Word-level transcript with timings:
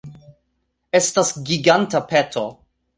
Estas 1.01 1.31
giganta 1.51 2.05
peto 2.13 2.51